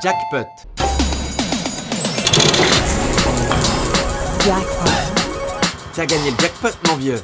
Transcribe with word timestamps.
Jackpot. 0.00 0.46
Jackpot. 4.44 4.90
T'as 5.92 6.06
gagné 6.06 6.30
le 6.30 6.36
jackpot, 6.40 6.68
mon 6.88 6.96
vieux. 6.96 7.20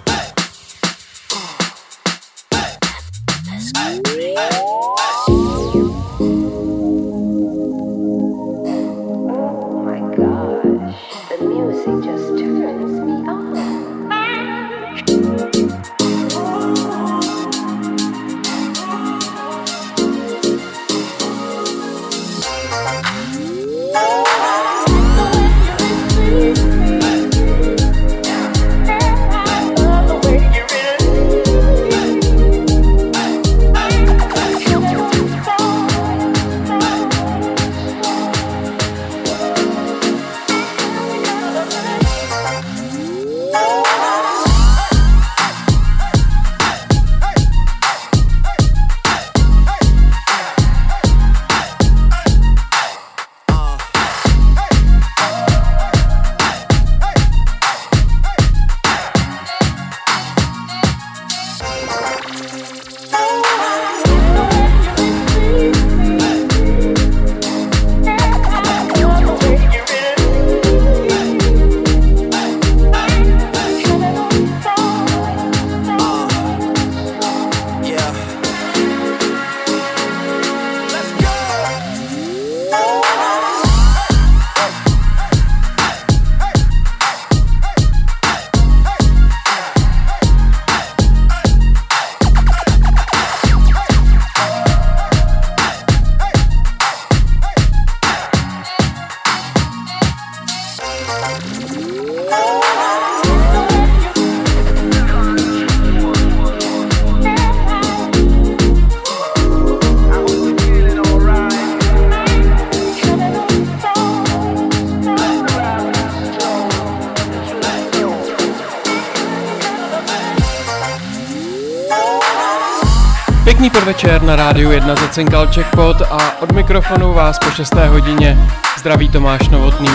na 124.37 124.47
rádiu 124.47 124.71
1 124.71 124.95
zacinkal 124.95 125.47
Checkpot 125.47 126.03
a 126.03 126.43
od 126.43 126.53
mikrofonu 126.53 127.13
vás 127.13 127.39
po 127.39 127.51
6. 127.51 127.75
hodině 127.75 128.39
zdraví 128.79 129.09
Tomáš 129.09 129.49
Novotný. 129.49 129.89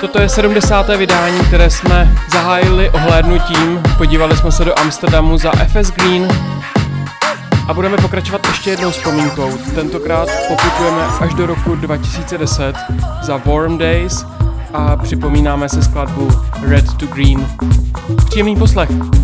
Toto 0.00 0.20
je 0.20 0.28
70. 0.28 0.88
vydání, 0.88 1.40
které 1.40 1.70
jsme 1.70 2.16
zahájili 2.32 2.90
ohlédnutím. 2.90 3.82
Podívali 3.98 4.36
jsme 4.36 4.52
se 4.52 4.64
do 4.64 4.78
Amsterdamu 4.78 5.38
za 5.38 5.50
FS 5.50 5.90
Green 5.90 6.28
a 7.68 7.74
budeme 7.74 7.96
pokračovat 7.96 8.46
ještě 8.48 8.70
jednou 8.70 8.90
vzpomínkou. 8.90 9.58
Tentokrát 9.74 10.28
poputujeme 10.48 11.02
až 11.20 11.34
do 11.34 11.46
roku 11.46 11.74
2010 11.74 12.74
za 13.22 13.36
Warm 13.36 13.78
Days 13.78 14.26
a 14.74 14.96
připomínáme 14.96 15.68
se 15.68 15.82
skladbu 15.82 16.30
Red 16.62 16.94
to 16.94 17.06
Green. 17.06 17.46
Příjemný 18.26 18.56
poslech! 18.56 19.21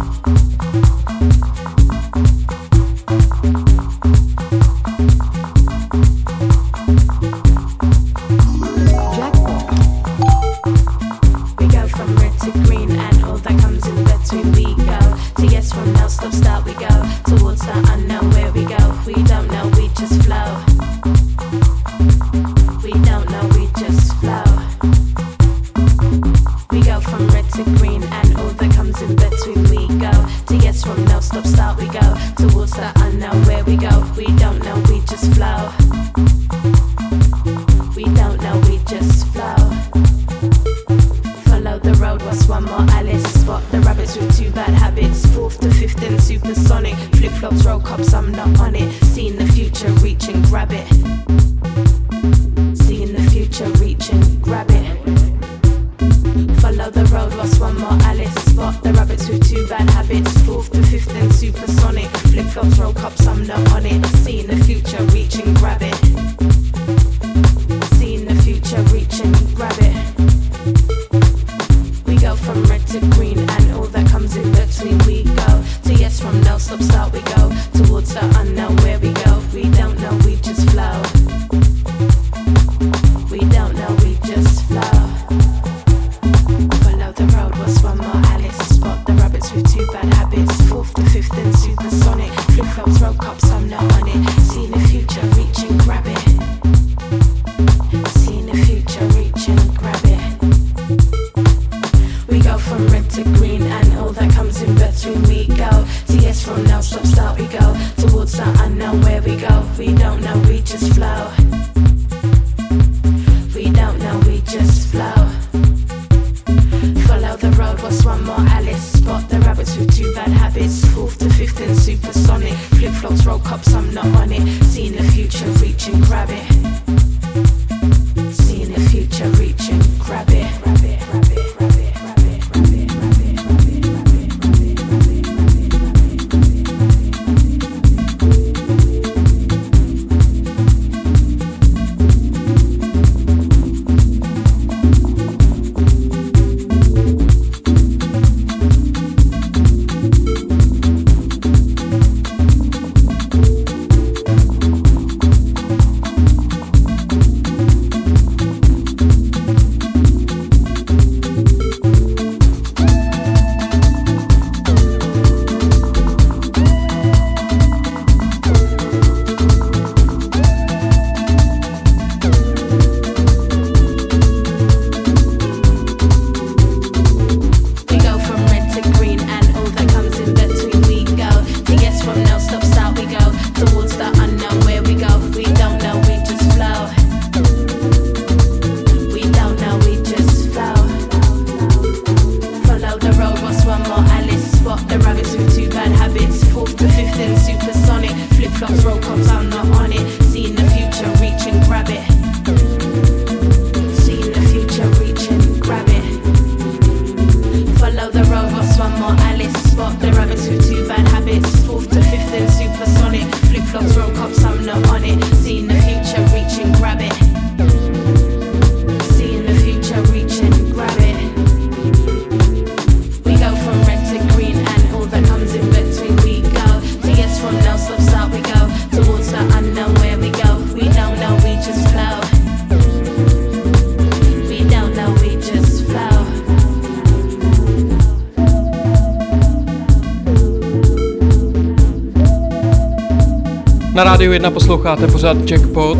Na 243.98 244.04
rádiu 244.04 244.32
1 244.32 244.50
posloucháte 244.50 245.06
pořád 245.06 245.50
Jackpot. 245.50 245.98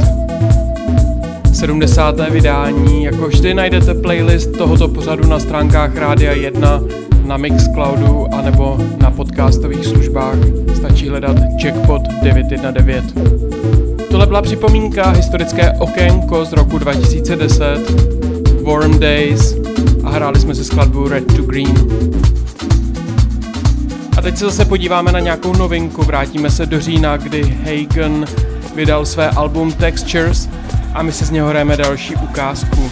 70. 1.53 2.31
vydání. 2.31 3.05
Jako 3.05 3.29
vždy 3.29 3.55
najdete 3.55 3.95
playlist 3.95 4.57
tohoto 4.59 4.89
pořadu 4.89 5.29
na 5.29 5.39
stránkách 5.39 5.97
Rádia 5.97 6.33
1 6.33 6.81
na 7.25 7.37
Mixcloudu 7.37 8.27
anebo 8.35 8.79
na 8.99 9.11
podcastových 9.11 9.87
službách. 9.87 10.37
Stačí 10.75 11.09
hledat 11.09 11.37
Jackpot 11.65 12.03
919. 12.23 13.15
Tohle 14.11 14.27
byla 14.27 14.43
připomínka 14.43 15.11
historické 15.11 15.73
okénko 15.79 16.45
z 16.45 16.53
roku 16.53 16.79
2010, 16.79 17.79
Warm 18.63 18.99
Days 18.99 19.57
a 20.05 20.11
hráli 20.11 20.41
jsme 20.41 20.55
si 20.55 20.65
skladbu 20.65 21.09
Red 21.09 21.37
to 21.37 21.43
Green. 21.43 21.75
A 24.19 24.21
teď 24.21 24.37
se 24.37 24.45
zase 24.45 24.65
podíváme 24.65 25.13
na 25.13 25.21
nějakou 25.21 25.53
novinku. 25.53 26.03
Vrátíme 26.03 26.51
se 26.51 26.67
do 26.67 26.81
října, 26.81 27.17
kdy 27.17 27.43
Hagen 27.43 28.27
vydal 28.75 29.07
své 29.07 29.31
album 29.31 29.73
Textures 29.73 30.49
a 30.95 31.03
my 31.03 31.13
si 31.13 31.25
z 31.25 31.31
něho 31.31 31.49
hrajeme 31.49 31.77
další 31.77 32.15
ukázku. 32.15 32.91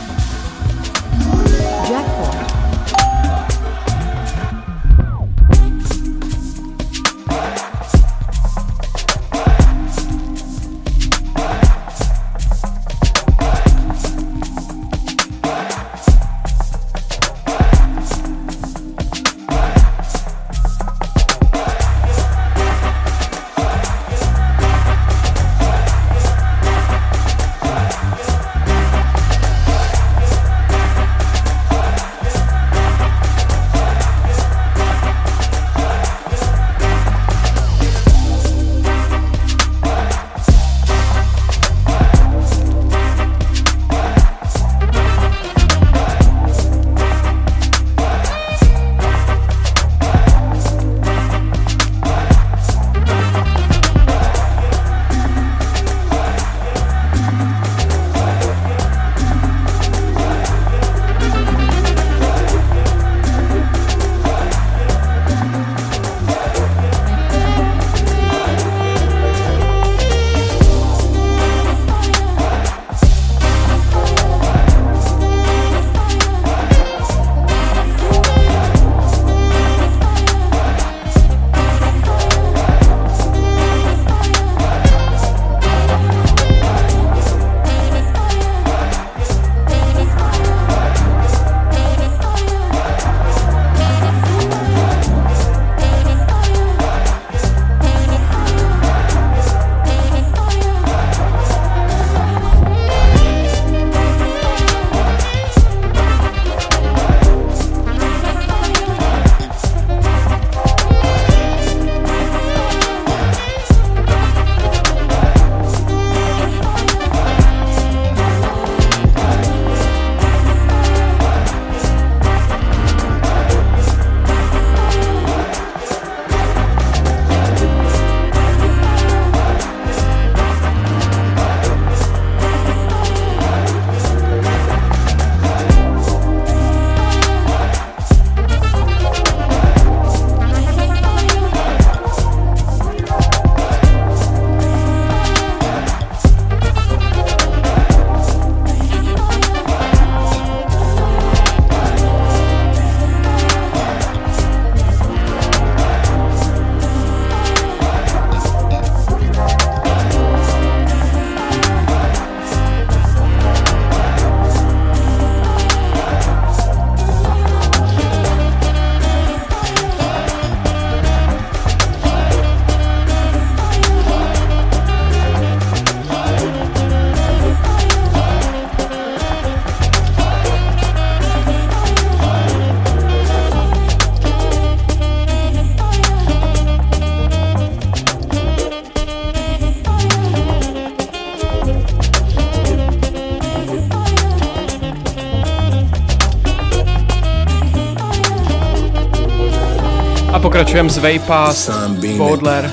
A 200.76 200.78
pokračujeme 200.78 200.90
s 200.90 201.28
Vapas, 201.28 201.70
Bodler. 202.18 202.70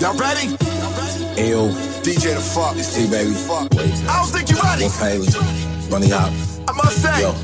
Y'all 0.00 0.16
ready? 0.16 0.56
Ayo, 1.36 1.68
DJ 2.02 2.32
the 2.32 2.40
fuck. 2.40 2.72
T 2.72 3.06
baby, 3.10 3.34
Fuck. 3.34 3.68
I 3.76 4.16
don't 4.16 4.32
think 4.32 4.48
you 4.48 4.56
ready. 4.56 4.84
Wolf 4.84 5.00
Haley, 5.00 5.28
Bunny 5.90 6.08
Hop, 6.08 6.32
I 6.64 6.72
must 6.72 7.02
say, 7.02 7.20
Yo. 7.20 7.34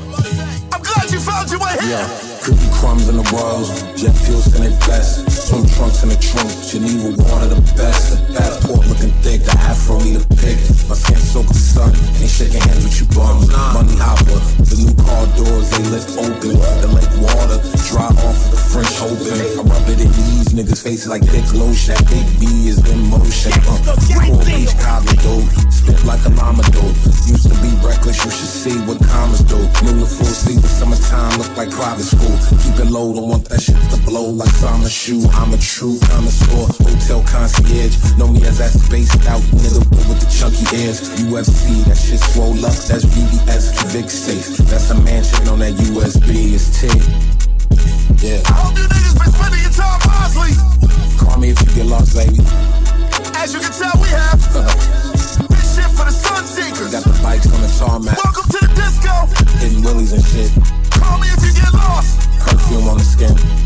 I'm 0.73 0.81
glad 0.81 1.11
you 1.11 1.19
found 1.19 1.51
your 1.51 1.59
way 1.61 1.77
here. 1.85 2.01
Yo. 2.01 2.07
Cookie 2.41 2.71
crumbs 2.73 3.07
in 3.07 3.17
the 3.21 3.27
world, 3.33 3.69
jet 3.95 4.17
fuel 4.17 4.41
in 4.57 4.73
it 4.73 4.79
best. 4.87 5.32
Swim 5.43 5.67
trunks 5.75 6.03
in 6.03 6.07
the 6.07 6.15
trunk, 6.15 6.47
Geneva 6.63 7.11
water 7.19 7.51
the 7.51 7.59
best. 7.75 8.15
The 8.15 8.31
passport 8.31 8.87
looking 8.87 9.11
thick, 9.19 9.43
the 9.43 9.51
afro 9.59 9.99
need 9.99 10.15
a 10.15 10.25
pick. 10.39 10.55
My 10.87 10.95
skin 10.95 11.19
soaked 11.19 11.51
the 11.51 11.59
sun, 11.59 11.91
ain't 12.23 12.31
shaking 12.31 12.63
hands 12.63 12.79
with 12.79 12.95
you 13.03 13.07
bums. 13.11 13.51
Money 13.75 13.91
hopper, 13.99 14.39
the 14.63 14.75
new 14.79 14.95
car 15.03 15.27
doors 15.35 15.67
they 15.67 15.83
lift 15.91 16.15
open. 16.15 16.55
The 16.79 16.87
lake 16.95 17.11
water 17.19 17.59
dry 17.91 18.07
off 18.23 18.39
the 18.55 18.59
French 18.71 18.95
open. 19.03 19.35
I 19.35 19.67
rub 19.67 19.83
it 19.91 19.99
in 19.99 20.11
these 20.15 20.55
niggas' 20.55 20.79
faces 20.79 21.11
like 21.11 21.27
thick 21.27 21.43
lotion. 21.51 21.99
Big 22.07 22.23
B 22.39 22.71
is 22.71 22.79
in 22.87 23.03
motion. 23.11 23.51
Uh, 23.67 23.99
Raw 24.15 24.31
beach 24.47 24.71
Cali 24.79 25.11
dope, 25.27 25.51
spit 25.83 26.05
like 26.05 26.23
a 26.25 26.29
llama 26.29 26.63
dope. 26.71 26.95
Used 27.27 27.51
to 27.51 27.55
be 27.59 27.71
reckless, 27.83 28.23
you 28.23 28.31
should 28.31 28.53
see 28.63 28.77
what 28.87 28.99
commas 29.03 29.43
do. 29.43 29.59
New 29.83 30.05
full 30.07 30.31
season, 30.31 30.63
summertime 30.63 31.37
look 31.37 31.51
like 31.57 31.69
private 31.71 32.07
school. 32.07 32.35
Keep 32.63 32.79
it 32.79 32.89
low, 32.89 33.13
don't 33.13 33.29
want 33.29 33.45
that 33.49 33.61
shit 33.61 33.75
to 33.91 33.97
blow 34.07 34.29
like 34.31 34.49
summer 34.49 34.89
shoe. 34.89 35.23
I'm 35.33 35.53
a 35.53 35.57
true 35.57 35.99
connoisseur, 36.07 36.71
hotel 36.83 37.23
concierge. 37.27 37.95
Know 38.17 38.27
me 38.27 38.43
as 38.45 38.57
that 38.59 38.71
spaced 38.71 39.27
out 39.27 39.41
nigga 39.59 39.83
with 40.07 40.19
the 40.23 40.29
chunky 40.31 40.63
ears. 40.79 41.01
UFC, 41.27 41.83
that 41.85 41.97
shit 41.97 42.19
swole 42.19 42.57
up. 42.65 42.75
That's 42.87 43.05
VVS 43.05 43.91
Vic 43.91 44.09
safe. 44.09 44.57
That's 44.71 44.89
a 44.91 44.95
mansion 44.95 45.47
on 45.47 45.59
that 45.59 45.73
USB. 45.91 46.55
It's 46.55 46.71
T. 46.79 46.87
Yeah. 48.23 48.41
I 48.45 48.53
hope 48.63 48.77
you 48.77 48.87
niggas 48.87 49.15
been 49.19 49.31
spending 49.31 49.61
your 49.61 49.75
time 49.75 49.99
wisely. 50.07 50.55
Call 51.19 51.39
me 51.39 51.49
if 51.51 51.59
you 51.59 51.67
get 51.75 51.85
lost, 51.85 52.15
baby. 52.15 52.39
As 53.35 53.53
you 53.53 53.59
can 53.59 53.71
tell, 53.71 53.91
we 54.01 54.07
have 54.07 54.39
sun 56.23 56.45
seekers. 56.45 56.91
Got 56.91 57.03
the 57.03 57.19
bikes 57.23 57.47
on 57.53 57.61
the 57.61 57.71
tarmac, 57.79 58.17
Welcome 58.23 58.47
to 58.55 58.59
the 58.65 58.71
disco. 58.75 59.13
hitting 59.59 59.83
willies 59.83 60.13
and 60.13 60.23
shit. 60.25 60.51
Call 60.91 61.19
me 61.19 61.27
if 61.27 61.41
you 61.45 61.53
get 61.53 61.73
lost. 61.73 62.29
Perfume 62.39 62.87
on 62.87 62.97
the 62.97 63.03
skin. 63.03 63.62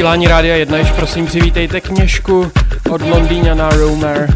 Vysílání 0.00 0.28
Rádia 0.28 0.56
1 0.56 0.78
již 0.78 0.90
prosím 0.90 1.26
přivítejte 1.26 1.80
kněžku 1.80 2.52
od 2.90 3.02
Londýňana 3.02 3.70
Romer. 3.70 4.28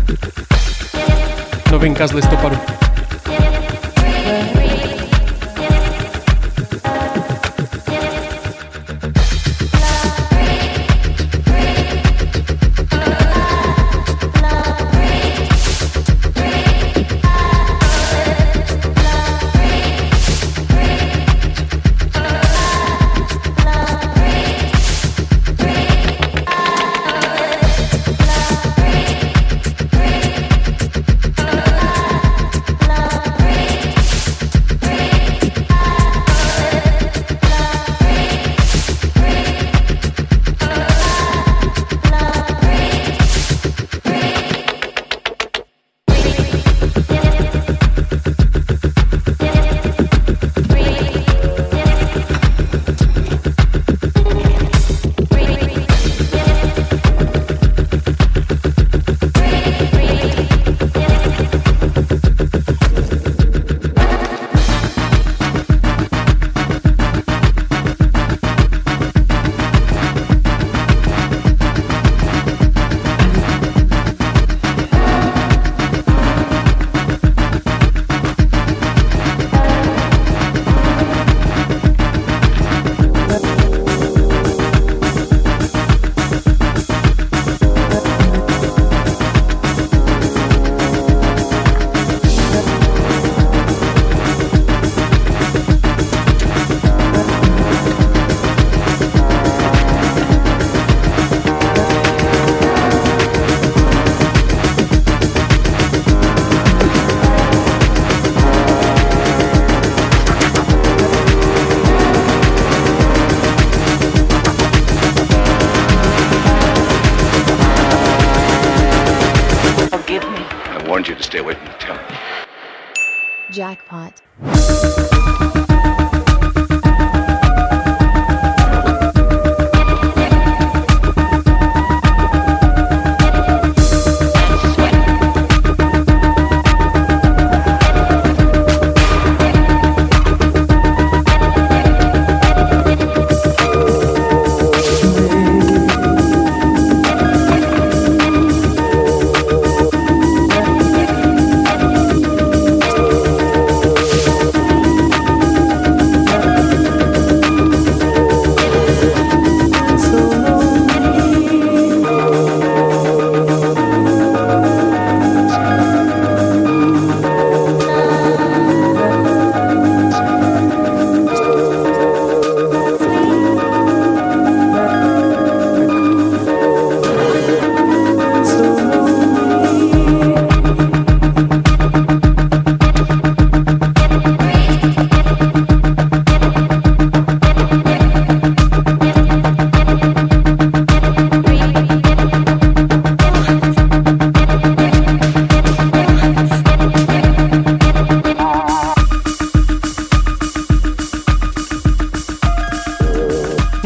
Novinka 1.73 2.07
z 2.07 2.13
listopadu. 2.13 2.74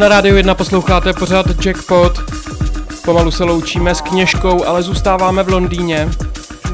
Na 0.09 0.15
rádiu 0.15 0.37
1 0.37 0.55
posloucháte 0.55 1.13
pořád 1.13 1.67
Jackpot. 1.67 2.19
Pomalu 3.05 3.31
se 3.31 3.45
loučíme 3.45 3.95
s 3.95 4.01
kněžkou, 4.01 4.65
ale 4.65 4.83
zůstáváme 4.83 5.43
v 5.43 5.49
Londýně 5.49 6.09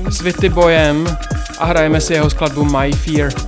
s 0.08 0.20
Vitty 0.20 0.48
Boyem 0.48 1.18
a 1.58 1.64
hrajeme 1.64 2.00
si 2.00 2.12
jeho 2.12 2.30
skladbu 2.30 2.64
My 2.64 2.92
Fear. 2.92 3.43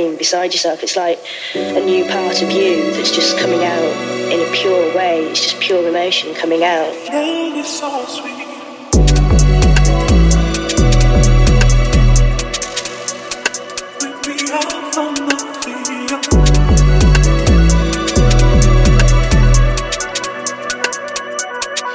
being 0.00 0.16
beside 0.16 0.52
yourself. 0.52 0.82
It's 0.82 0.96
like 0.96 1.18
a 1.54 1.84
new 1.84 2.06
part 2.06 2.40
of 2.40 2.50
you 2.50 2.90
that's 2.92 3.10
just 3.10 3.38
coming 3.38 3.62
out 3.64 4.32
in 4.32 4.40
a 4.40 4.50
pure 4.52 4.96
way. 4.96 5.26
It's 5.26 5.42
just 5.42 5.60
pure 5.60 5.86
emotion 5.86 6.34
coming 6.34 6.64
out. 6.64 6.90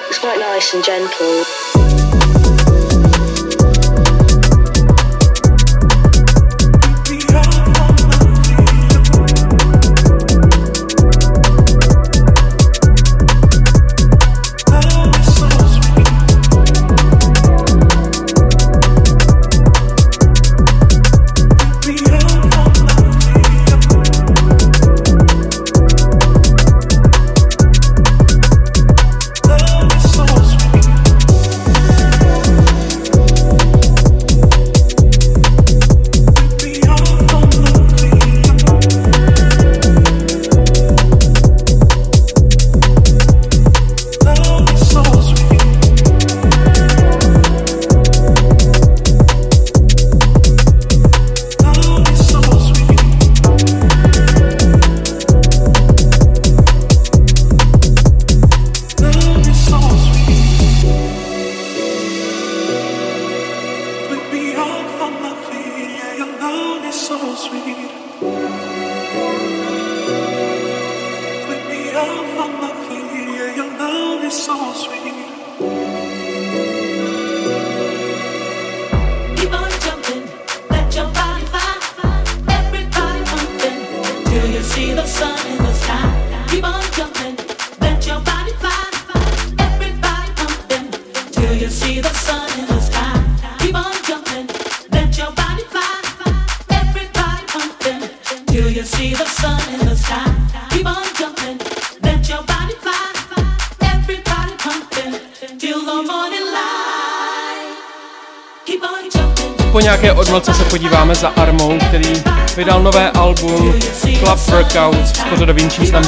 It's 0.07 0.19
quite 0.19 0.39
nice 0.39 0.73
and 0.75 0.83
gentle. 0.83 1.54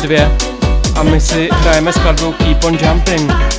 2 0.01 0.15
a 0.95 1.03
my 1.03 1.19
si 1.19 1.49
hrajeme 1.49 1.93
skladbou 1.93 2.33
Keep 2.33 2.63
on 2.63 2.77
Jumping. 2.77 3.56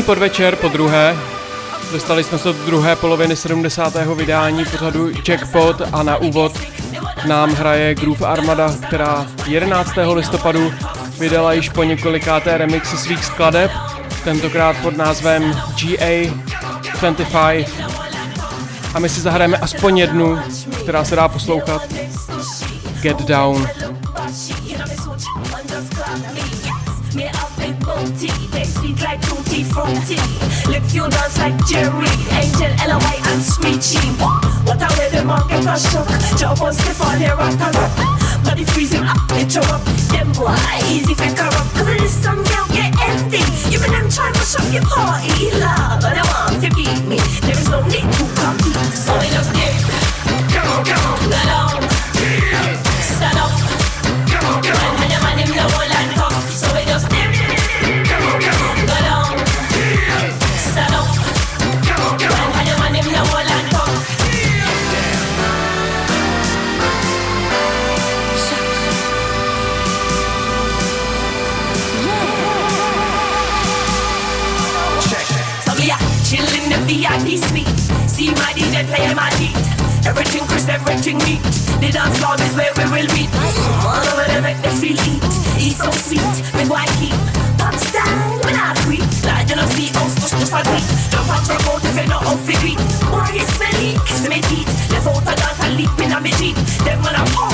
Krásný 0.00 0.14
podvečer 0.14 0.56
po 0.56 0.68
druhé. 0.68 1.16
Dostali 1.92 2.24
jsme 2.24 2.38
se 2.38 2.48
do 2.48 2.64
druhé 2.64 2.96
poloviny 2.96 3.36
70. 3.36 3.94
vydání 4.14 4.64
pořadu 4.64 5.10
Checkpot 5.26 5.82
a 5.92 6.02
na 6.02 6.16
úvod 6.16 6.52
nám 7.26 7.52
hraje 7.52 7.94
Groove 7.94 8.26
Armada, 8.26 8.74
která 8.88 9.26
11. 9.46 9.90
listopadu 10.12 10.72
vydala 11.18 11.52
již 11.52 11.68
po 11.68 11.82
několikáté 11.84 12.58
remixy 12.58 12.96
svých 12.96 13.24
skladeb, 13.24 13.70
tentokrát 14.24 14.76
pod 14.82 14.96
názvem 14.96 15.52
GA25. 15.74 17.66
A 18.94 18.98
my 18.98 19.08
si 19.08 19.20
zahrajeme 19.20 19.56
aspoň 19.56 19.98
jednu, 19.98 20.38
která 20.82 21.04
se 21.04 21.16
dá 21.16 21.28
poslouchat. 21.28 21.82
Get 23.02 23.18
Down. 23.18 23.68
make 30.90 31.02
you 31.02 31.08
dance 31.08 31.38
like 31.38 31.56
Jerry. 31.66 32.10
Angel, 32.34 32.72
LOI, 32.88 33.18
and 33.30 33.42
Screechy. 33.42 34.00
What 34.66 34.82
a 34.82 34.88
way 34.98 35.08
the 35.10 35.24
market 35.24 35.64
got 35.64 35.78
shook. 35.78 36.06
Job 36.38 36.60
on 36.60 36.72
stiff 36.72 37.00
on 37.02 37.18
here, 37.18 37.36
rock 37.36 37.52
and 37.52 37.74
rock. 37.74 38.44
Body 38.44 38.64
freezing 38.64 39.04
up, 39.04 39.16
it 39.30 39.56
up. 39.56 39.82
Them 40.10 40.32
boy, 40.32 40.56
easy 40.88 41.14
for 41.14 41.30
corrupt. 41.36 41.74
Cause 41.74 41.88
it's 41.88 42.12
some 42.12 42.42
girl 42.42 42.66
get 42.72 42.94
empty. 43.00 43.42
Even 43.74 43.90
them 43.90 44.08
try 44.08 44.32
to 44.32 44.40
shop 44.40 44.72
your 44.72 44.82
party. 44.82 45.50
Love. 45.58 45.79
Kissing 94.06 94.30
me 94.30 94.40
teeth, 94.42 94.68
left 94.90 95.06
out 95.06 95.22
a 95.22 95.36
dance 95.36 95.60
and 95.64 95.76
leave 95.76 95.98
me 95.98 96.04
in 96.04 96.12
a 96.12 96.20
me 96.20 96.30
Them 96.84 97.02
man 97.02 97.14
a 97.14 97.49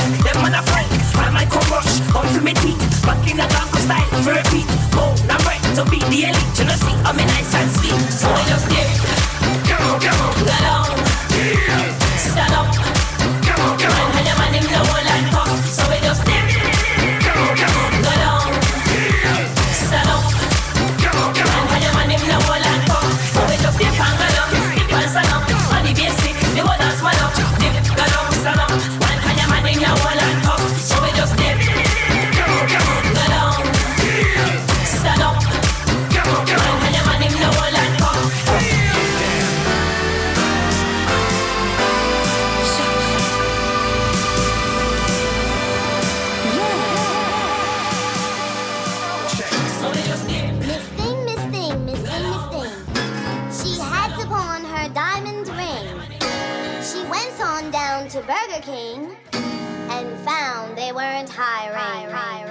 to 58.16 58.22
Burger 58.22 58.62
King 58.62 59.14
and 59.35 60.18
found 60.20 60.79
they 60.79 60.90
weren't 60.90 61.29
hiring. 61.29 62.11
hiring. 62.11 62.45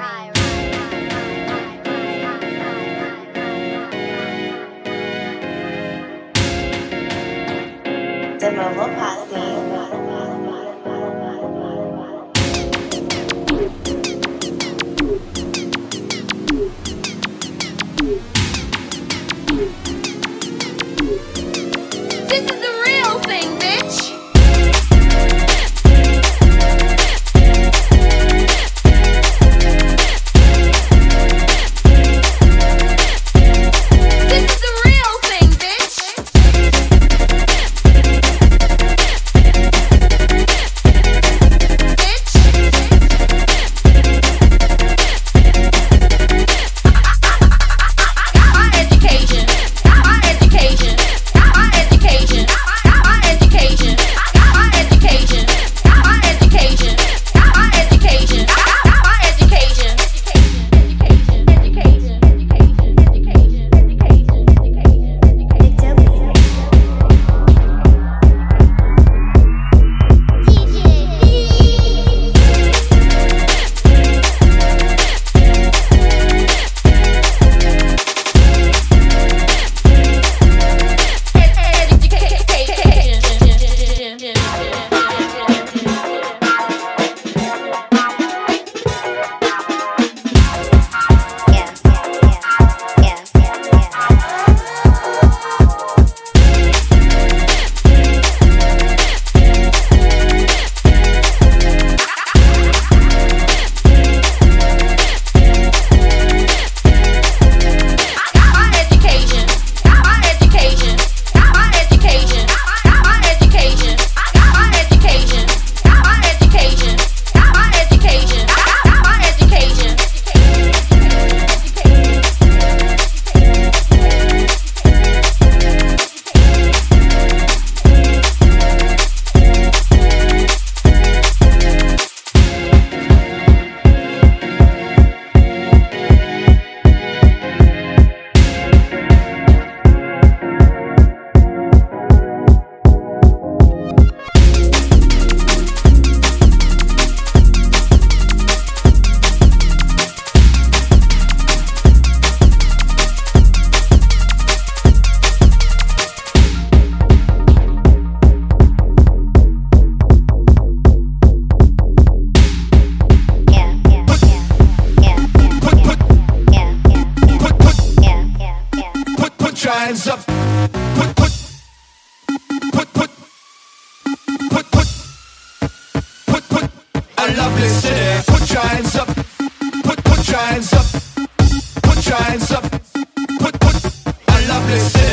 A 184.76 185.05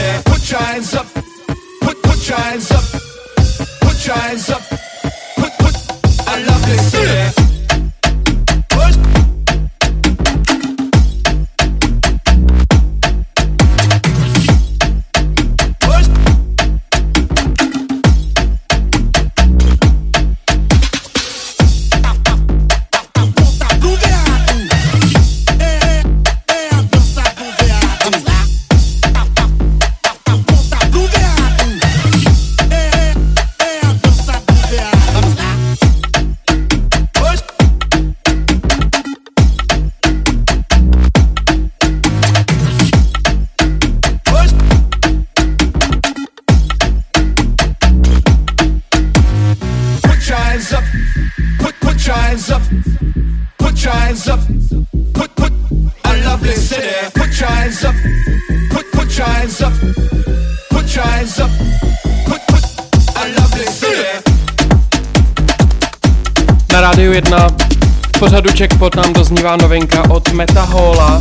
Doznívá 69.43 69.57
novinka 69.57 70.11
od 70.11 70.33
Metahola. 70.33 71.21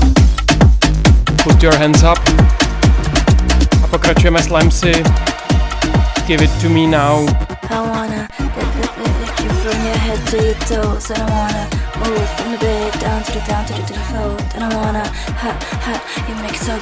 Put 1.43 1.63
Your 1.63 1.73
Hands 1.73 2.03
Up. 2.03 2.21
A 3.83 3.87
pokračujeme 3.89 4.43
s 4.43 4.49
Lemsy. 4.49 4.93
Give 6.27 6.45
It 6.45 6.51
To 6.61 6.69
Me 6.69 6.85
Now 6.85 7.25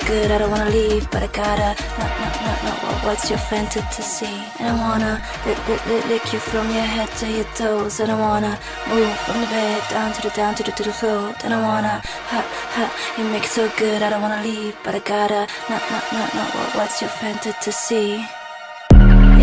good. 0.09 0.31
I 0.31 0.37
don't 0.39 0.49
wanna 0.49 0.69
leave, 0.69 1.05
but 1.11 1.21
I 1.21 1.29
gotta. 1.41 1.69
No 1.97 2.05
no 2.19 2.27
no 2.45 2.53
no. 2.65 2.71
What, 2.83 2.97
what's 3.05 3.29
your 3.29 3.41
fantasy? 3.49 3.85
To 3.95 4.01
see 4.01 4.37
and 4.59 4.67
I 4.73 4.75
wanna 4.85 5.13
lick, 5.45 5.59
lick, 5.69 5.81
lick, 5.89 6.05
lick 6.11 6.25
you 6.33 6.39
from 6.39 6.65
your 6.77 6.87
head 6.95 7.09
to 7.19 7.25
your 7.37 7.49
toes. 7.59 7.99
And 8.01 8.11
I 8.11 8.17
wanna 8.27 8.53
move 8.89 9.15
from 9.25 9.37
the 9.41 9.49
bed 9.53 9.81
down 9.89 10.09
to 10.13 10.21
the 10.25 10.31
down 10.41 10.55
to 10.55 10.63
the 10.63 10.71
to 10.71 10.83
the 10.83 10.93
floor. 10.99 11.33
And 11.43 11.53
I 11.53 11.59
wanna 11.69 12.01
ha 12.31 12.41
ha. 12.75 12.85
You 13.17 13.23
make 13.33 13.45
it 13.45 13.53
so 13.59 13.69
good. 13.77 14.01
I 14.01 14.09
don't 14.09 14.21
wanna 14.25 14.41
leave, 14.49 14.75
but 14.83 14.95
I 14.95 15.01
gotta. 15.13 15.41
No 15.69 15.77
no 15.91 15.99
no 16.15 16.21
no. 16.35 16.43
What, 16.57 16.69
what's 16.77 17.01
your 17.01 17.11
fantasy? 17.21 17.53
To 17.65 17.71
see 17.71 18.25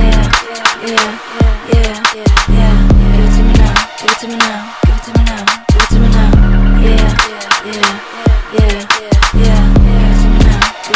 yeah, 0.00 0.22
yeah, 0.87 1.09
yeah, 1.72 1.94
yeah, 2.18 2.29
yeah. 2.59 2.76
Give 2.98 3.24
it 3.24 3.33
to 3.37 3.42
me 3.46 3.55
now, 3.62 3.76
give 3.98 4.11
it 4.12 4.18
to 4.22 4.26
me 4.29 4.37
now, 4.37 4.62
give 4.85 4.96
it 4.96 5.02
to 5.07 5.11
me 5.16 5.22
now, 5.31 5.44
give 5.70 5.83
it 5.83 5.88
to 5.92 5.98
me 6.02 6.09
now. 6.18 6.31
Yeah, 6.87 7.09
yeah, 7.31 7.44
yeah, 7.66 7.90
yeah, 8.55 9.00
yeah. 9.00 9.06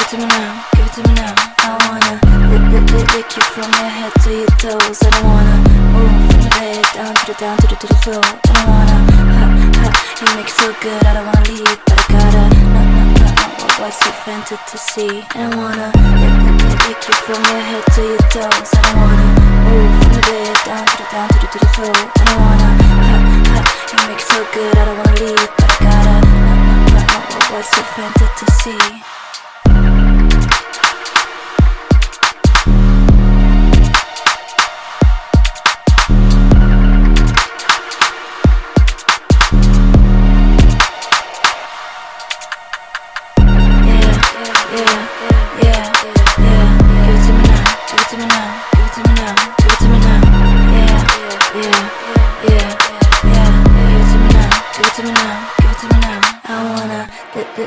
Give 0.00 0.08
it 0.08 0.16
to 0.16 0.24
me 0.24 0.32
now, 0.32 0.64
give 0.76 0.86
it 0.86 0.92
to 0.96 1.02
me 1.04 1.12
now, 1.12 1.34
to. 1.36 1.44
I 1.60 1.76
wanna 1.84 2.14
lick, 2.48 2.64
lick, 2.72 2.88
lick, 2.88 3.08
lick 3.20 3.36
you 3.36 3.44
from 3.52 3.68
your 3.68 3.92
head 3.92 4.12
to 4.24 4.30
your 4.32 4.48
toes. 4.56 4.96
I 5.04 5.12
don't 5.12 5.28
wanna 5.28 5.56
move 5.92 6.16
from 6.24 6.40
the 6.40 6.50
bed 6.56 6.84
down 6.96 7.12
to 7.12 7.24
the 7.28 7.34
down 7.36 7.56
to 7.60 7.66
the 7.68 7.76
to 7.76 7.86
the 7.86 7.98
floor. 8.00 8.24
I 8.24 8.40
don't 8.48 8.64
wanna 8.64 8.96
ha 9.28 9.44
ha. 9.76 9.88
You 9.92 10.26
make 10.40 10.48
it 10.48 10.56
so 10.56 10.72
good, 10.80 11.04
I 11.04 11.12
don't 11.20 11.28
wanna 11.28 11.52
leave, 11.52 11.78
but 11.84 12.00
I 12.00 12.04
gotta. 12.16 12.44
No, 12.48 12.80
no, 12.80 12.92
no, 12.96 13.04
no. 13.12 13.28
What, 13.60 13.72
what's 13.76 14.00
your 14.00 14.16
fantasy? 14.24 15.20
And 15.36 15.52
I 15.52 15.56
wanna 15.60 15.92
lick, 15.92 16.36
lick, 16.48 16.64
lick, 16.64 16.80
lick 16.80 17.00
you 17.04 17.14
from 17.28 17.42
your 17.44 17.60
head 17.60 17.84
to 17.92 18.00
your 18.00 18.24
toes. 18.32 18.70
I 18.72 18.80
don't 18.80 19.04
wanna 19.04 19.28
move 19.68 19.90
from 20.00 20.10
the 20.16 20.22
bed 20.24 20.56
down 20.64 20.84
to 20.88 20.96
the 20.96 21.06
down 21.12 21.28
to 21.28 21.38
the 21.44 21.48
to 21.52 21.58
the 21.60 21.70
floor. 21.76 21.92
I 21.92 22.22
don't 22.24 22.40
wanna 22.40 22.70
ha 23.04 23.16
ha. 23.52 23.60
You 23.68 24.00
make 24.08 24.24
it 24.24 24.32
so 24.32 24.40
good, 24.48 24.72
I 24.80 24.82
don't 24.88 24.96
wanna 24.96 25.20
leave, 25.28 25.44
but 25.60 25.68
I 25.68 25.76
gotta. 25.84 26.16
No, 26.24 26.52
no, 26.56 26.74
no, 26.88 26.88
no. 26.88 27.20
What, 27.36 27.44
what's 27.52 27.68
your 27.76 27.84
fantasy? 27.92 29.19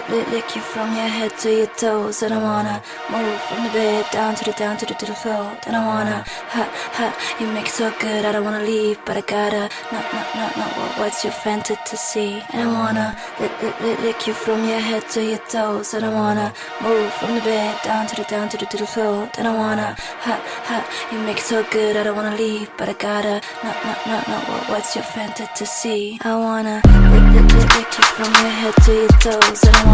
Lick 0.09 0.27
lick, 0.27 0.31
lick 0.31 0.55
you 0.55 0.61
from 0.61 0.95
your 0.95 1.07
head 1.07 1.37
to 1.39 1.49
your 1.49 1.67
toes. 1.67 2.23
And 2.23 2.33
I 2.33 2.41
wanna 2.41 2.81
move 3.11 3.39
from 3.41 3.63
the 3.63 3.69
bed 3.69 4.05
down 4.11 4.35
to 4.35 4.43
the 4.45 4.51
down 4.53 4.77
to 4.77 4.85
the 4.85 4.93
to 4.93 5.05
the 5.05 5.13
floor. 5.13 5.57
Then 5.65 5.75
I 5.75 5.85
wanna 5.85 6.23
ha 6.49 6.63
ha. 6.97 7.07
You 7.39 7.47
make 7.47 7.67
it 7.67 7.71
so 7.71 7.91
good, 7.99 8.25
I 8.25 8.31
don't 8.31 8.43
wanna 8.43 8.63
leave, 8.63 8.99
but 9.05 9.17
I 9.17 9.21
gotta 9.21 9.69
no 9.91 9.99
no 10.13 10.21
no 10.35 10.45
no. 10.57 10.65
What, 10.79 10.99
what's 10.99 11.23
your 11.23 11.33
fantasy? 11.33 12.43
And 12.51 12.69
I 12.69 12.71
wanna 12.79 13.17
lick, 13.39 13.51
lick, 13.61 13.79
lick, 13.81 13.99
lick 13.99 14.27
you 14.27 14.33
from 14.33 14.67
your 14.67 14.79
head 14.79 15.07
to 15.09 15.23
your 15.23 15.43
toes. 15.49 15.93
And 15.93 16.05
I 16.05 16.09
wanna 16.09 16.53
move 16.81 17.11
from 17.13 17.35
the 17.35 17.41
bed 17.41 17.79
down 17.83 18.07
to 18.07 18.15
the 18.15 18.23
down 18.23 18.49
to 18.49 18.57
the 18.57 18.65
to 18.65 18.77
the 18.77 18.87
floor. 18.87 19.29
Then 19.35 19.47
I 19.47 19.55
wanna 19.55 19.95
ha 20.25 20.35
ha. 20.67 20.79
You 21.11 21.19
make 21.19 21.37
it 21.37 21.43
so 21.43 21.63
good, 21.71 21.95
I 21.97 22.03
don't 22.03 22.15
wanna 22.15 22.35
leave, 22.35 22.69
but 22.77 22.89
I 22.89 22.93
gotta 22.93 23.41
no 23.63 23.71
no 23.85 23.93
no 24.07 24.17
no. 24.29 24.37
What, 24.49 24.69
what's 24.69 24.95
your 24.95 25.05
fantasy? 25.05 26.19
I 26.21 26.35
wanna 26.35 26.81
lick, 27.11 27.25
lick, 27.33 27.47
lick, 27.55 27.69
lick 27.77 27.91
you 27.97 28.05
from 28.15 28.31
your 28.43 28.53
head 28.61 28.75
to 28.85 28.93
your 28.93 29.15
toes. 29.23 29.63
And 29.63 29.75
I 29.75 29.83
wanna 29.85 29.92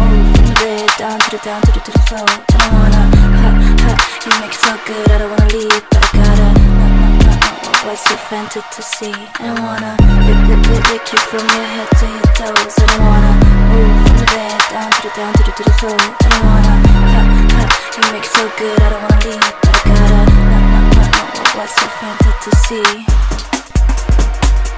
move 0.00 0.26
from 0.34 0.46
the 0.46 0.56
bed 0.60 0.88
down 0.98 1.18
to 1.20 1.28
the 1.30 1.40
down 1.44 1.60
to 1.62 1.72
the 1.72 1.80
to 1.80 1.92
the 1.92 2.02
floor. 2.08 2.28
Then 2.48 2.60
I 2.60 2.68
wanna 2.72 3.02
ha 3.42 3.50
ha. 3.84 3.92
You 4.24 4.32
make 4.40 4.54
it 4.54 4.60
so 4.64 4.72
good, 4.88 5.06
I 5.12 5.18
don't 5.18 5.30
wanna 5.30 5.50
leave, 5.56 5.82
but 5.90 6.02
I 6.04 6.08
gotta 6.16 6.48
no 6.78 6.86
no 6.88 6.88
no 7.00 7.08
no. 7.26 7.32
What, 7.64 7.86
what's 7.86 8.04
your 8.10 8.20
fantasy? 8.30 9.12
And 9.40 9.52
I 9.52 9.62
wanna 9.64 9.92
lick, 10.26 10.40
lick, 10.48 10.62
lick, 10.70 10.84
lick 10.90 11.04
you 11.12 11.20
from 11.30 11.46
your 11.56 11.66
head 11.74 11.88
to 12.00 12.06
your 12.16 12.28
toes. 12.38 12.74
And 12.82 12.90
I 12.90 12.98
wanna 13.10 13.32
move 13.72 13.94
from 14.04 14.16
the 14.20 14.28
bed 14.34 14.60
down 14.72 14.90
to 14.92 15.00
the 15.04 15.10
down 15.18 15.32
to 15.38 15.42
the 15.46 15.52
to 15.58 15.62
the 15.68 15.74
floor. 15.80 16.00
Then 16.20 16.32
I 16.32 16.40
wanna 16.48 16.74
ha 17.14 17.22
ha. 17.56 17.64
You 17.96 18.02
make 18.12 18.26
it 18.26 18.32
so 18.38 18.44
good, 18.60 18.78
I 18.80 18.88
don't 18.92 19.02
wanna 19.04 19.20
leave, 19.28 19.52
but 19.62 19.74
I 19.74 19.82
gotta 19.90 20.22
no 20.50 20.56
no 20.56 20.58
no 20.72 20.80
no. 20.96 21.04
What, 21.36 21.48
what's 21.58 21.76
your 21.80 21.92
fantasy? 22.00 23.06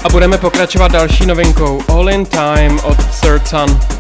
A 0.05 0.09
budeme 0.09 0.39
pokračovat 0.39 0.93
další 0.93 1.27
novinkou 1.27 1.83
All 1.89 2.09
in 2.11 2.27
Time 2.27 2.81
od 2.83 2.97
Third 3.21 3.49
Sun. 3.49 3.98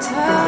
time. 0.00 0.39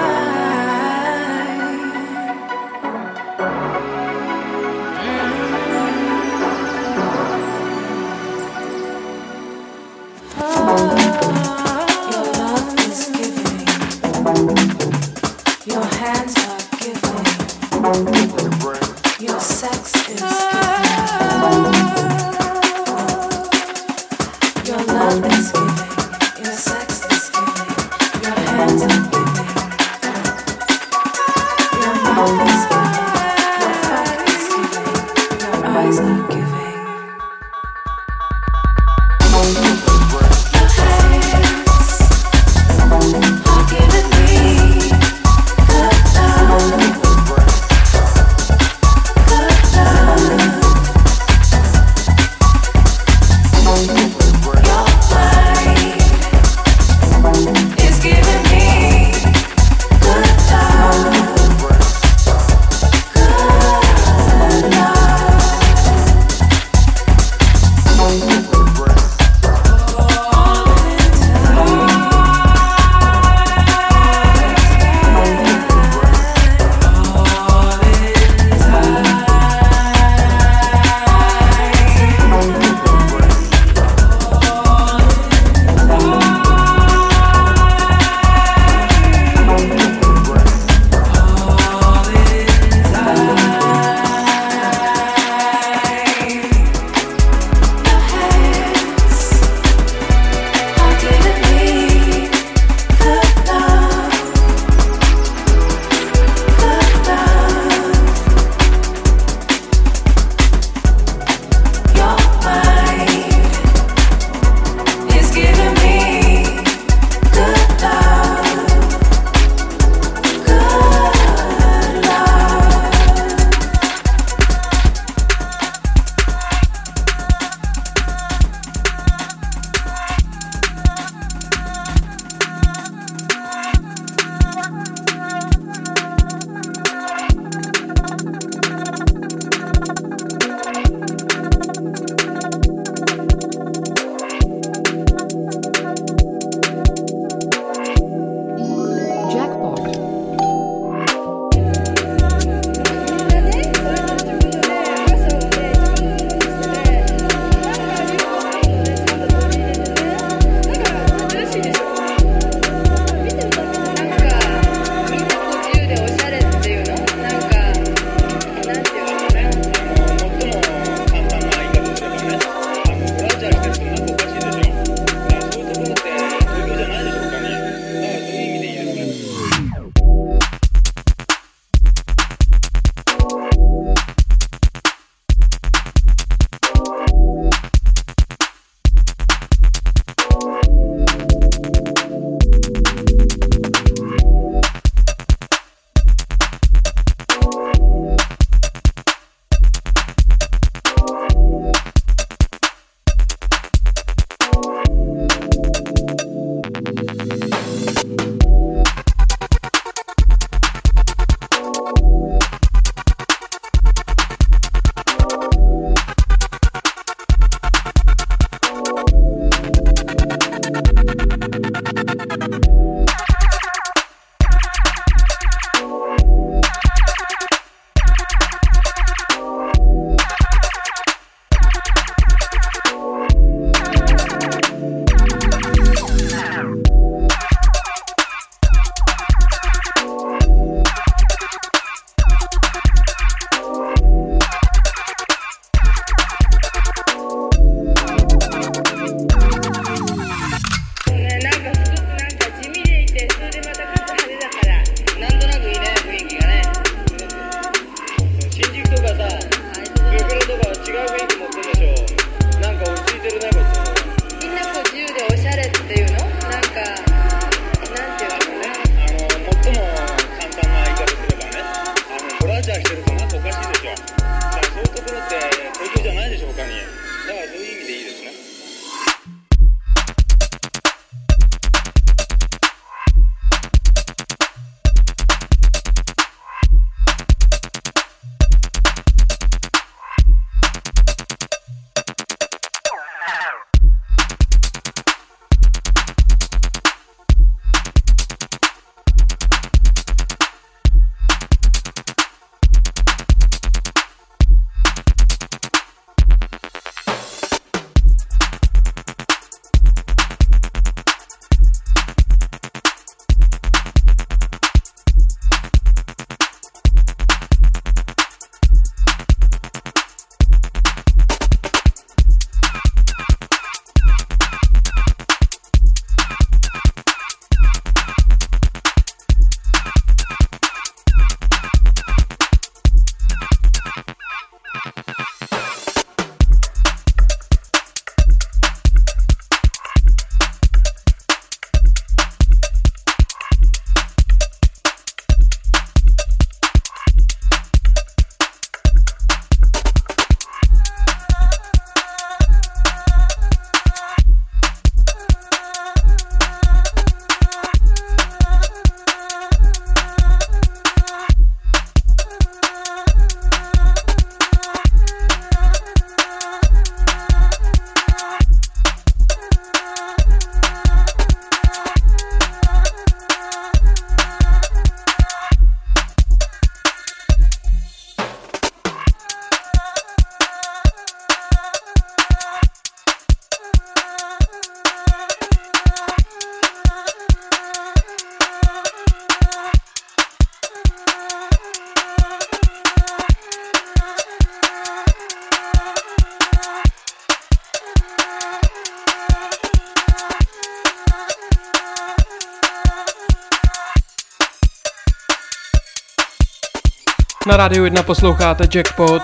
Na 407.47 407.57
rádiu 407.57 407.85
1 407.85 408.03
posloucháte 408.03 408.65
Jackpot, 408.75 409.23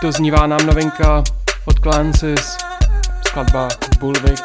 to 0.00 0.12
znívá 0.12 0.46
nám 0.46 0.66
novinka 0.66 1.22
od 1.64 1.78
Clancy's, 1.78 2.56
skladba 3.26 3.68
Bulvik. 4.00 4.40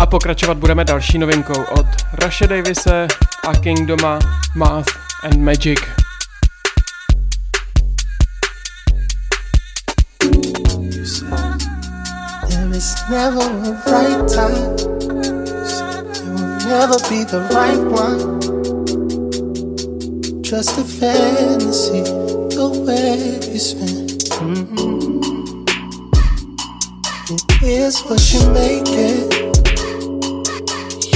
A 0.00 0.06
pokračovat 0.06 0.56
budeme 0.56 0.84
další 0.84 1.18
novinkou 1.18 1.62
od 1.62 1.86
Rasha 2.12 2.46
Davise 2.46 3.06
a 3.48 3.54
Kingdoma 3.54 4.18
Math 4.54 4.92
and 5.22 5.36
Magic. 5.36 5.80
There 12.48 12.68
never 13.10 13.42
a 13.42 13.72
right 13.86 14.34
time. 14.34 14.74
It 16.10 16.22
will 16.24 16.58
never 16.66 16.98
be 17.08 17.24
the 17.24 17.40
right 17.54 17.78
one. 17.78 18.51
just 20.52 20.78
a 20.78 20.84
fantasy, 20.84 22.02
the 22.52 22.68
way 22.84 23.40
you 23.50 23.58
spin. 23.58 24.04
It 27.30 27.62
is 27.62 28.00
what 28.02 28.20
you 28.34 28.42
make 28.50 28.84
it. 28.86 29.32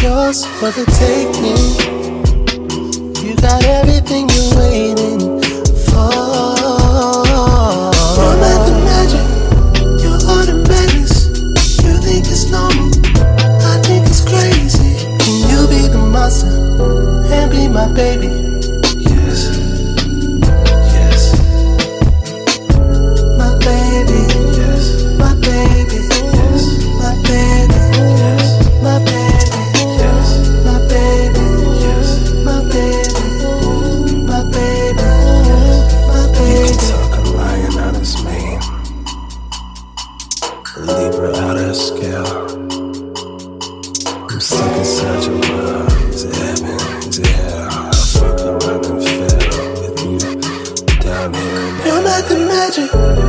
Yours 0.03 0.47
for 0.57 0.71
the 0.73 0.87
taking. 0.97 1.61
You 3.27 3.37
got 3.37 3.63
everything 3.63 4.27
you're 4.33 4.57
waiting 4.57 5.21
for. 5.85 6.17
From 8.17 8.41
the 8.41 8.73
magic, 8.89 9.27
you're 10.01 10.47
the 10.49 10.65
madness. 10.67 11.15
You 11.85 11.93
think 12.01 12.25
it's 12.25 12.49
normal, 12.51 12.89
I 13.61 13.83
think 13.85 14.07
it's 14.07 14.25
crazy. 14.25 14.97
Can 15.21 15.37
you 15.51 15.69
be 15.69 15.89
the 15.93 15.99
monster 15.99 16.57
and 17.35 17.51
be 17.51 17.69
my 17.69 17.87
baby? 17.93 18.36
magic. 52.77 53.26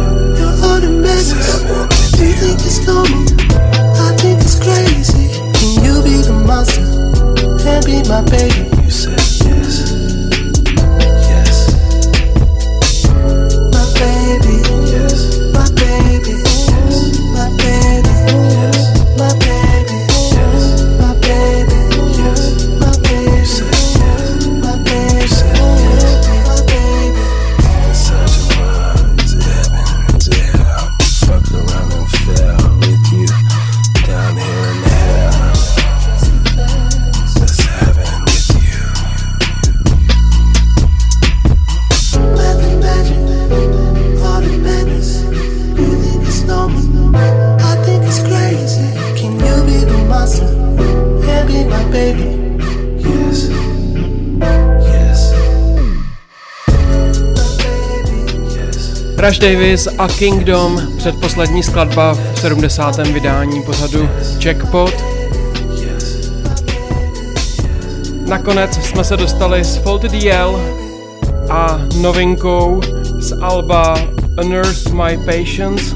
Rush 59.38 59.54
Davis 59.54 59.88
a 59.98 60.08
Kingdom, 60.08 60.82
předposlední 60.98 61.64
skladba 61.64 62.14
v 62.14 62.40
70. 62.40 62.98
vydání 62.98 63.64
pořadu 63.64 64.10
Jackpot. 64.40 64.94
Nakonec 68.28 68.86
jsme 68.86 69.04
se 69.04 69.18
dostali 69.18 69.64
s 69.64 69.78
Faulty 69.78 70.10
DL 70.10 70.62
a 71.50 71.80
novinkou 72.02 72.82
z 73.18 73.42
alba 73.42 73.96
Unearth 74.44 74.92
My 74.92 75.18
Patience. 75.18 75.96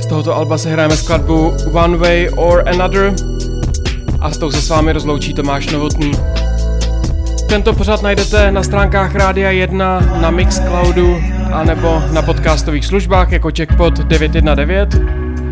Z 0.00 0.06
tohoto 0.06 0.36
alba 0.36 0.58
se 0.58 0.70
hrajeme 0.70 0.96
skladbu 0.96 1.52
One 1.72 1.96
Way 1.96 2.30
or 2.36 2.68
Another 2.68 3.14
a 4.20 4.30
s 4.30 4.38
tou 4.38 4.50
se 4.50 4.62
s 4.62 4.68
vámi 4.68 4.92
rozloučí 4.92 5.34
Tomáš 5.34 5.66
Novotný. 5.66 6.12
Tento 7.48 7.72
pořad 7.72 8.02
najdete 8.02 8.52
na 8.52 8.62
stránkách 8.62 9.14
Rádia 9.14 9.50
1, 9.50 10.00
na 10.20 10.30
Mixcloudu 10.30 11.39
a 11.52 11.64
nebo 11.64 12.02
na 12.12 12.22
podcastových 12.22 12.84
službách 12.86 13.32
jako 13.32 13.50
Checkpot 13.56 13.98
919 13.98 14.96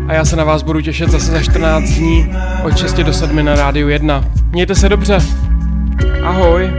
a 0.07 0.13
já 0.13 0.25
se 0.25 0.35
na 0.35 0.43
vás 0.43 0.63
budu 0.63 0.81
těšit 0.81 1.09
zase 1.09 1.31
za 1.31 1.41
14 1.41 1.89
dní 1.89 2.35
od 2.63 2.77
6 2.77 2.93
do 2.93 3.13
7 3.13 3.45
na 3.45 3.55
Rádiu 3.55 3.89
1. 3.89 4.23
Mějte 4.51 4.75
se 4.75 4.89
dobře. 4.89 5.19
Ahoj. 6.23 6.71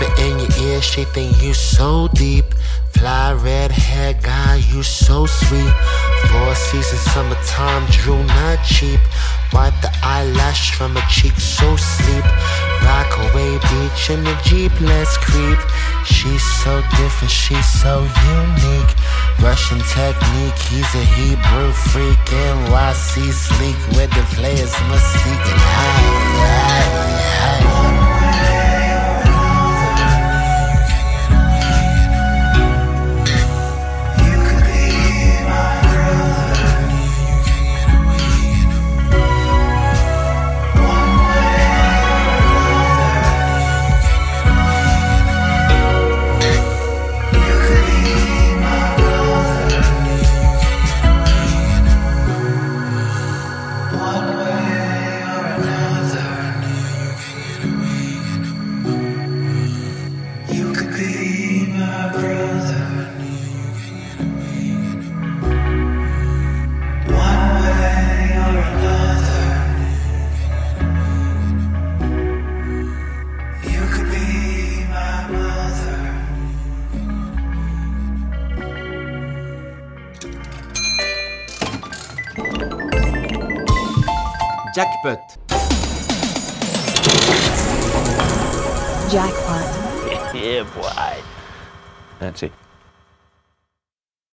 In 0.00 0.38
your 0.38 0.72
ear, 0.72 0.80
she 0.80 1.04
think 1.04 1.42
you 1.42 1.52
so 1.52 2.08
deep. 2.14 2.46
Fly 2.90 3.32
red 3.32 3.70
hair 3.70 4.14
guy, 4.14 4.56
you 4.72 4.82
so 4.82 5.26
sweet. 5.26 5.74
Four 6.28 6.54
seasons, 6.54 7.00
summertime, 7.12 7.84
drew 7.90 8.22
not 8.24 8.64
cheap. 8.64 9.00
Wipe 9.52 9.74
the 9.82 9.90
eyelash 10.02 10.74
from 10.74 10.96
her 10.96 11.08
cheek, 11.08 11.34
so 11.38 11.76
sleep. 11.76 12.24
Rockaway 12.84 13.58
beach 13.68 14.10
in 14.10 14.24
the 14.24 14.36
Jeep, 14.44 14.72
let's 14.80 15.16
creep. 15.18 15.58
She's 16.04 16.42
so 16.62 16.82
different, 16.96 17.30
she's 17.30 17.66
so 17.82 18.00
unique. 18.00 18.92
Russian 19.40 19.80
technique, 19.80 20.58
he's 20.68 20.94
a 20.94 21.04
Hebrew 21.16 21.72
freak. 21.72 22.18
NYC 22.28 23.32
sleek 23.32 23.78
with 23.96 24.10
the 24.16 24.24
players, 24.34 24.72
mystique. 24.88 25.46
And 25.52 25.60
I, 25.60 25.90
I, 26.32 27.76
I. 27.76 27.79
Jackpot. 84.80 85.36
Jackpot. 89.10 90.34
yeah, 90.34 90.62
boy. 90.74 91.22
That's 92.18 92.42
it. 92.44 92.52